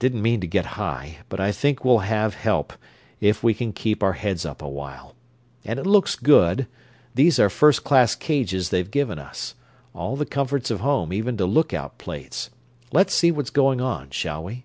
[0.00, 2.72] Didn't mean to get high, but I think we'll have help,
[3.20, 5.14] if we can keep our heads up a while.
[5.64, 6.66] And it looks good
[7.14, 9.54] these are first class cages they've given us.
[9.94, 12.50] All the comforts of home, even to lookout plates.
[12.90, 14.64] Let's see what's going on, shall we?"